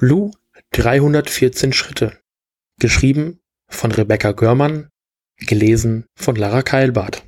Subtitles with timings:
[0.00, 2.20] 314 Schritte.
[2.78, 4.90] Geschrieben von Rebecca Görmann,
[5.38, 7.24] gelesen von Lara Keilbart.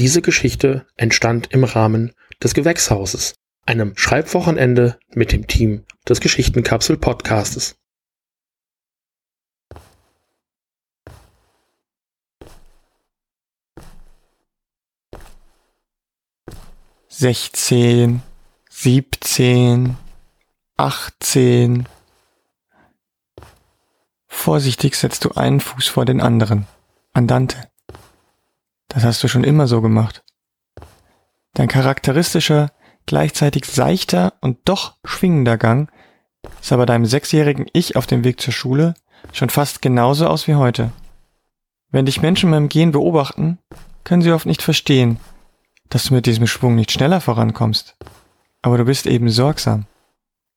[0.00, 3.36] Diese Geschichte entstand im Rahmen des Gewächshauses,
[3.66, 7.76] einem Schreibwochenende mit dem Team des Geschichtenkapsel Podcastes.
[17.06, 18.22] Sechzehn,
[18.68, 19.96] siebzehn,
[20.82, 21.86] achtzehn.
[24.26, 26.66] Vorsichtig setzt du einen Fuß vor den anderen.
[27.12, 27.56] Andante.
[28.88, 30.24] Das hast du schon immer so gemacht.
[31.54, 32.72] Dein charakteristischer,
[33.06, 35.88] gleichzeitig seichter und doch schwingender Gang
[36.60, 38.94] sah bei deinem sechsjährigen Ich auf dem Weg zur Schule
[39.32, 40.90] schon fast genauso aus wie heute.
[41.90, 43.58] Wenn dich Menschen beim Gehen beobachten,
[44.02, 45.20] können sie oft nicht verstehen,
[45.90, 47.94] dass du mit diesem Schwung nicht schneller vorankommst.
[48.62, 49.86] Aber du bist eben sorgsam.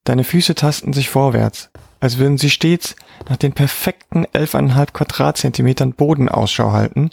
[0.06, 2.96] Deine Füße tasten sich vorwärts, als würden sie stets
[3.28, 7.10] nach den perfekten 11,5 Quadratzentimetern Boden Ausschau halten,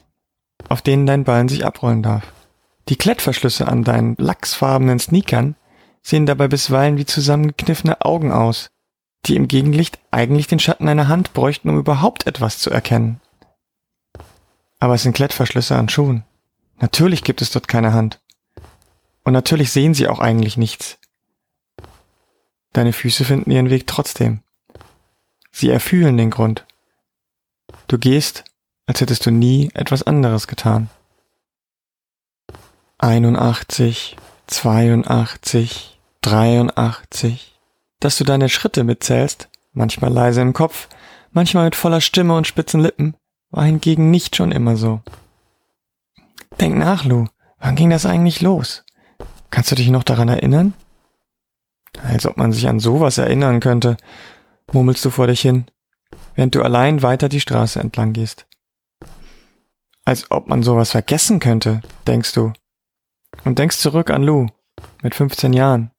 [0.69, 2.33] auf denen dein Ballen sich abrollen darf.
[2.89, 5.57] Die Klettverschlüsse an deinen lachsfarbenen Sneakern
[6.03, 8.71] sehen dabei bisweilen wie zusammengekniffene Augen aus,
[9.25, 13.21] die im Gegenlicht eigentlich den Schatten einer Hand bräuchten, um überhaupt etwas zu erkennen.
[14.81, 16.25] Aber es sind Klettverschlüsse an Schuhen.
[16.81, 18.21] Natürlich gibt es dort keine Hand.
[19.23, 20.99] Und natürlich sehen sie auch eigentlich nichts.
[22.73, 24.41] Deine Füße finden ihren Weg trotzdem.
[25.51, 26.67] Sie erfühlen den Grund.
[27.87, 28.45] Du gehst,
[28.87, 30.89] als hättest du nie etwas anderes getan.
[32.99, 34.17] 81,
[34.47, 37.59] 82, 83.
[38.01, 40.89] Dass du deine Schritte mitzählst, manchmal leise im Kopf,
[41.33, 43.15] manchmal mit voller Stimme und spitzen Lippen,
[43.51, 45.01] war hingegen nicht schon immer so.
[46.61, 47.27] Denk nach, Lou.
[47.59, 48.85] Wann ging das eigentlich los?
[49.51, 50.75] Kannst du dich noch daran erinnern?
[52.01, 53.97] Als ob man sich an sowas erinnern könnte,
[54.73, 55.67] murmelst du vor dich hin,
[56.35, 58.47] während du allein weiter die Straße entlang gehst.
[60.05, 62.53] Als ob man sowas vergessen könnte, denkst du.
[63.45, 64.49] Und denkst zurück an Lou,
[65.03, 65.91] mit 15 Jahren.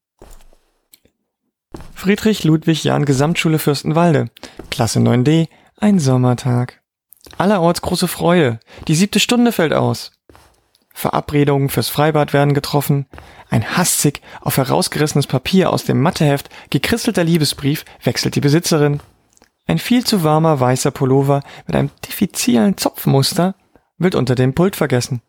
[1.94, 4.30] Friedrich Ludwig Jahn Gesamtschule Fürstenwalde,
[4.70, 6.82] Klasse 9d, ein Sommertag.
[7.38, 10.12] Allerorts große Freude, die siebte Stunde fällt aus.
[10.94, 13.08] Verabredungen fürs Freibad werden getroffen,
[13.50, 19.02] ein hastig auf herausgerissenes Papier aus dem Matheheft gekristelter Liebesbrief wechselt die Besitzerin.
[19.66, 23.56] Ein viel zu warmer weißer Pullover mit einem diffizilen Zopfmuster
[23.98, 25.22] wird unter dem Pult vergessen.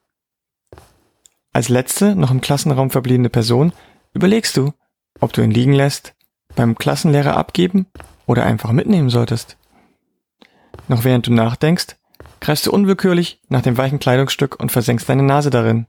[1.53, 3.73] Als letzte noch im Klassenraum verbliebene Person
[4.13, 4.73] überlegst du,
[5.21, 6.15] ob du ihn liegen lässt,
[6.57, 7.87] beim Klassenlehrer abgeben
[8.27, 9.57] oder einfach mitnehmen solltest.
[10.89, 11.97] Noch während du nachdenkst,
[12.44, 15.87] greifst du unwillkürlich nach dem weichen Kleidungsstück und versenkst deine Nase darin.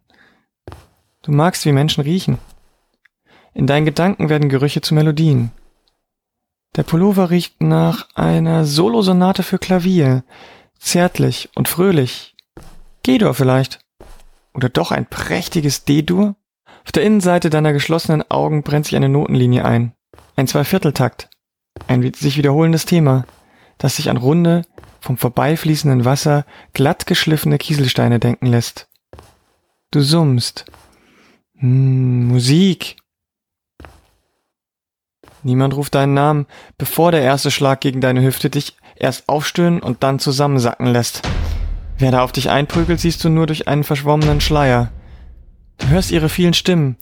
[1.21, 2.37] Du magst, wie Menschen riechen.
[3.53, 5.51] In deinen Gedanken werden Gerüche zu Melodien.
[6.77, 10.23] Der Pullover riecht nach einer Solosonate für Klavier,
[10.79, 12.37] zärtlich und fröhlich.
[13.03, 13.79] G-Dur vielleicht.
[14.53, 16.35] Oder doch ein prächtiges D-Dur?
[16.85, 19.93] Auf der Innenseite deiner geschlossenen Augen brennt sich eine Notenlinie ein.
[20.37, 21.29] Ein Zweivierteltakt.
[21.87, 23.25] Ein sich wiederholendes Thema,
[23.77, 24.61] das sich an runde,
[25.05, 28.89] vom vorbeifließenden Wasser glatt geschliffene Kieselsteine denken lässt.
[29.91, 30.65] Du summst.
[31.59, 32.97] Hm, Musik.
[35.43, 36.47] Niemand ruft deinen Namen,
[36.79, 41.21] bevor der erste Schlag gegen deine Hüfte dich erst aufstöhnen und dann zusammensacken lässt.
[41.99, 44.91] Wer da auf dich einprügelt, siehst du nur durch einen verschwommenen Schleier.
[45.77, 46.97] Du hörst ihre vielen Stimmen.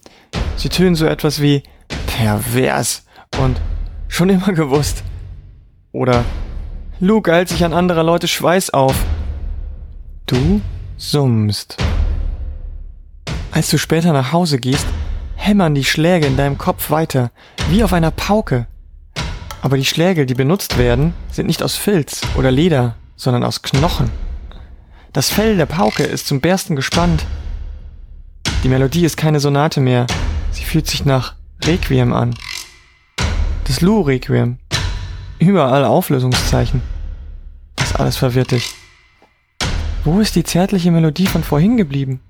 [0.57, 1.63] Sie tönen so etwas wie
[2.05, 3.05] pervers
[3.41, 3.61] und
[4.09, 5.05] schon immer gewusst.
[5.93, 6.25] Oder
[6.99, 8.95] Luke eilt sich an anderer Leute Schweiß auf.
[10.25, 10.61] Du
[10.97, 11.77] summst.
[13.51, 14.85] Als du später nach Hause gehst,
[15.35, 17.31] hämmern die Schläge in deinem Kopf weiter,
[17.69, 18.67] wie auf einer Pauke.
[19.61, 24.09] Aber die Schläge, die benutzt werden, sind nicht aus Filz oder Leder, sondern aus Knochen.
[25.13, 27.25] Das Fell der Pauke ist zum Bersten gespannt.
[28.63, 30.07] Die Melodie ist keine Sonate mehr,
[30.51, 32.35] sie fühlt sich nach Requiem an.
[33.65, 34.59] Das Lu-Requiem.
[35.43, 36.81] Überall Auflösungszeichen.
[37.75, 38.73] Das alles verwirrt dich.
[40.05, 42.21] Wo ist die zärtliche Melodie von vorhin geblieben?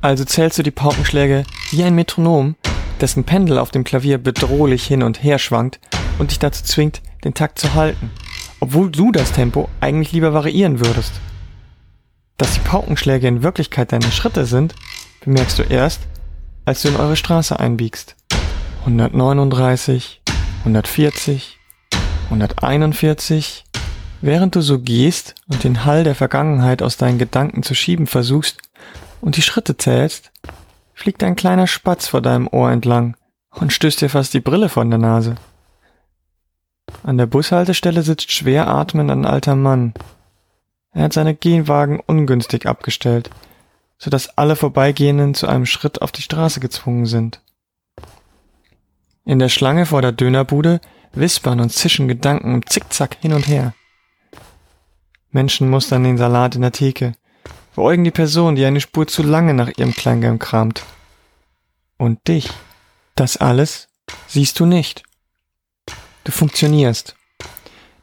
[0.00, 2.56] Also zählst du die Paukenschläge wie ein Metronom,
[3.02, 5.78] dessen Pendel auf dem Klavier bedrohlich hin und her schwankt
[6.18, 8.10] und dich dazu zwingt, den Takt zu halten,
[8.60, 11.12] obwohl du das Tempo eigentlich lieber variieren würdest.
[12.38, 14.74] Dass die Paukenschläge in Wirklichkeit deine Schritte sind,
[15.22, 16.00] bemerkst du erst,
[16.64, 18.16] als du in eure Straße einbiegst.
[18.86, 20.22] 139,
[20.60, 21.57] 140,
[22.30, 23.64] 141,
[24.20, 28.58] Während du so gehst und den Hall der Vergangenheit aus deinen Gedanken zu schieben versuchst
[29.20, 30.32] und die Schritte zählst,
[30.92, 33.16] fliegt ein kleiner Spatz vor deinem Ohr entlang
[33.50, 35.36] und stößt dir fast die Brille von der Nase.
[37.04, 39.94] An der Bushaltestelle sitzt schwer atmend ein alter Mann.
[40.92, 43.30] Er hat seine Gehwagen ungünstig abgestellt,
[43.98, 47.40] so dass alle Vorbeigehenden zu einem Schritt auf die Straße gezwungen sind.
[49.24, 50.80] In der Schlange vor der Dönerbude
[51.12, 53.74] wispern und zischen Gedanken im Zickzack hin und her.
[55.30, 57.12] Menschen mustern den Salat in der Theke,
[57.74, 60.84] beäugen die Person, die eine Spur zu lange nach ihrem Kleingeld kramt.
[61.96, 62.50] Und dich.
[63.14, 63.88] Das alles
[64.26, 65.02] siehst du nicht.
[66.24, 67.16] Du funktionierst.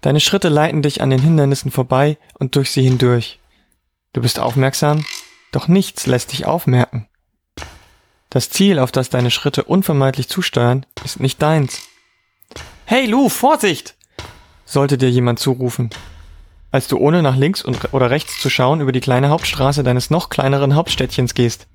[0.01, 3.39] Deine Schritte leiten dich an den Hindernissen vorbei und durch sie hindurch.
[4.13, 5.05] Du bist aufmerksam,
[5.51, 7.07] doch nichts lässt dich aufmerken.
[8.29, 11.81] Das Ziel, auf das deine Schritte unvermeidlich zusteuern, ist nicht deins.
[12.87, 13.95] Hey Lou, Vorsicht!
[14.63, 15.89] sollte dir jemand zurufen,
[16.69, 20.11] als du ohne nach links und, oder rechts zu schauen über die kleine Hauptstraße deines
[20.11, 21.65] noch kleineren Hauptstädtchens gehst.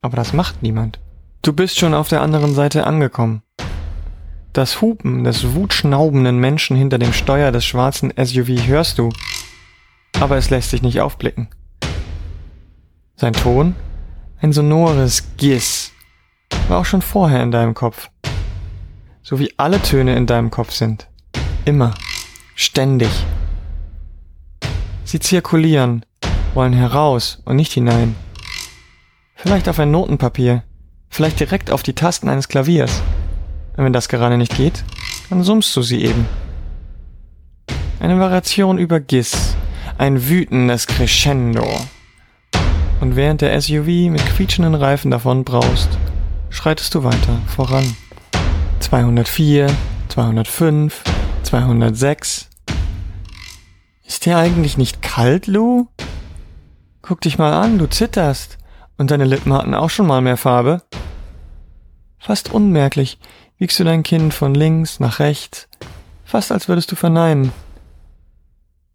[0.00, 1.00] Aber das macht niemand.
[1.42, 3.42] Du bist schon auf der anderen Seite angekommen.
[4.52, 9.10] Das Hupen des wutschnaubenden Menschen hinter dem Steuer des schwarzen SUV hörst du,
[10.20, 11.48] aber es lässt sich nicht aufblicken.
[13.16, 13.74] Sein Ton,
[14.40, 15.90] ein sonores Giss,
[16.68, 18.08] war auch schon vorher in deinem Kopf.
[19.26, 21.08] So wie alle Töne in deinem Kopf sind.
[21.64, 21.94] Immer.
[22.54, 23.08] Ständig.
[25.06, 26.04] Sie zirkulieren,
[26.52, 28.16] wollen heraus und nicht hinein.
[29.34, 30.62] Vielleicht auf ein Notenpapier,
[31.08, 33.00] vielleicht direkt auf die Tasten eines Klaviers.
[33.78, 34.84] Und wenn das gerade nicht geht,
[35.30, 36.26] dann summst du sie eben.
[38.00, 39.56] Eine Variation über Giss,
[39.96, 41.66] ein wütendes Crescendo.
[43.00, 45.88] Und während der SUV mit quietschenden Reifen davon braust,
[46.50, 47.96] schreitest du weiter voran.
[48.84, 49.66] 204,
[50.10, 51.02] 205,
[51.42, 52.50] 206.
[54.04, 55.86] Ist dir eigentlich nicht kalt, Lou?
[57.00, 58.58] Guck dich mal an, du zitterst.
[58.98, 60.82] Und deine Lippen hatten auch schon mal mehr Farbe.
[62.18, 63.18] Fast unmerklich
[63.56, 65.66] wiegst du dein Kinn von links nach rechts,
[66.26, 67.52] fast als würdest du verneinen.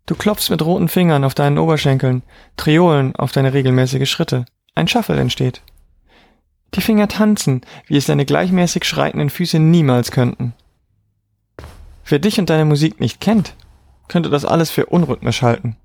[0.06, 2.22] Du klopfst mit roten Fingern auf deinen Oberschenkeln,
[2.58, 4.46] Triolen auf deine regelmäßige Schritte.
[4.76, 5.64] Ein Shuffle entsteht.
[6.76, 10.54] Die Finger tanzen, wie es deine gleichmäßig schreitenden Füße niemals könnten.
[12.06, 13.56] Wer dich und deine Musik nicht kennt,
[14.08, 15.78] könnte das alles für unrhythmisch halten.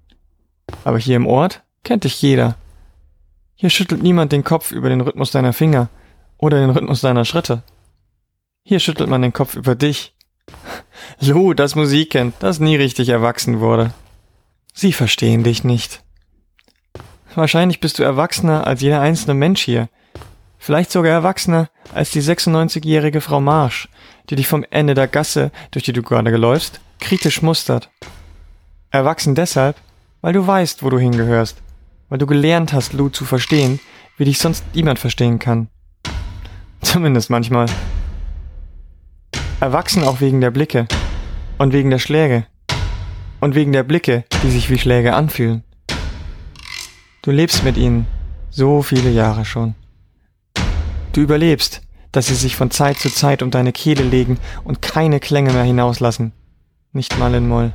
[0.84, 2.56] Aber hier im Ort kennt dich jeder.
[3.54, 5.88] Hier schüttelt niemand den Kopf über den Rhythmus deiner Finger
[6.38, 7.62] oder den Rhythmus deiner Schritte.
[8.64, 10.14] Hier schüttelt man den Kopf über dich.
[11.20, 13.92] Lou, das Musikkind, das nie richtig erwachsen wurde.
[14.72, 16.02] Sie verstehen dich nicht.
[17.34, 19.88] Wahrscheinlich bist du erwachsener als jeder einzelne Mensch hier.
[20.64, 23.86] Vielleicht sogar erwachsener als die 96-jährige Frau Marsch,
[24.30, 27.90] die dich vom Ende der Gasse, durch die du gerade geläufst, kritisch mustert.
[28.90, 29.76] Erwachsen deshalb,
[30.22, 31.60] weil du weißt, wo du hingehörst,
[32.08, 33.78] weil du gelernt hast, Lou zu verstehen,
[34.16, 35.68] wie dich sonst niemand verstehen kann.
[36.80, 37.66] Zumindest manchmal.
[39.60, 40.88] Erwachsen auch wegen der Blicke
[41.58, 42.46] und wegen der Schläge
[43.42, 45.62] und wegen der Blicke, die sich wie Schläge anfühlen.
[47.20, 48.06] Du lebst mit ihnen
[48.48, 49.74] so viele Jahre schon.
[51.14, 51.80] Du überlebst,
[52.10, 55.62] dass sie sich von Zeit zu Zeit um deine Kehle legen und keine Klänge mehr
[55.62, 56.32] hinauslassen.
[56.92, 57.72] Nicht mal in Moll.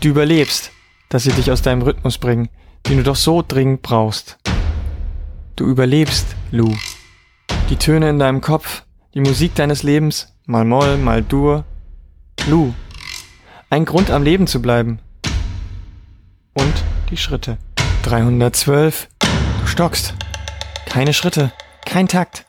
[0.00, 0.72] Du überlebst,
[1.10, 2.48] dass sie dich aus deinem Rhythmus bringen,
[2.88, 4.38] den du doch so dringend brauchst.
[5.56, 6.74] Du überlebst, Lou.
[7.68, 11.64] Die Töne in deinem Kopf, die Musik deines Lebens, mal Moll, mal Dur.
[12.48, 12.72] Lu.
[13.68, 15.00] Ein Grund am Leben zu bleiben.
[16.54, 16.74] Und
[17.10, 17.58] die Schritte.
[18.04, 19.08] 312.
[19.20, 20.14] Du stockst.
[20.86, 21.52] Keine Schritte,
[21.86, 22.44] kein Takt.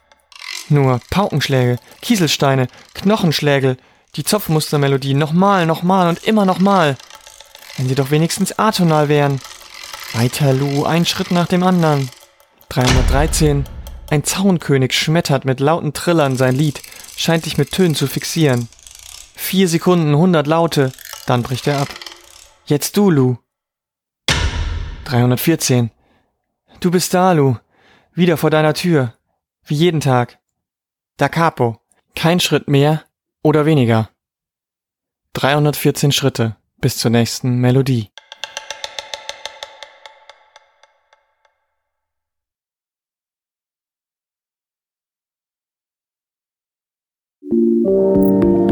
[0.68, 3.78] Nur Paukenschläge, Kieselsteine, Knochenschläge,
[4.16, 6.98] die Zopfmustermelodie nochmal, nochmal und immer nochmal.
[7.78, 9.40] Wenn sie doch wenigstens atonal wären.
[10.14, 12.10] Weiter, Lu, ein Schritt nach dem anderen.
[12.70, 13.66] 313.
[14.10, 16.82] Ein Zaunkönig schmettert mit lauten Trillern sein Lied,
[17.18, 18.70] scheint dich mit Tönen zu fixieren.
[19.36, 20.92] Vier Sekunden, hundert Laute,
[21.26, 21.90] dann bricht er ab.
[22.66, 23.38] Jetzt du, Lu.
[25.06, 25.92] 314.
[26.80, 27.58] Du bist da, Lu.
[28.14, 29.14] Wieder vor deiner Tür.
[29.68, 30.40] Wie jeden Tag.
[31.18, 31.82] Da capo.
[32.16, 33.04] Kein Schritt mehr
[33.44, 34.10] oder weniger.
[35.34, 38.10] 314 Schritte bis zur nächsten Melodie.
[47.42, 48.67] Musik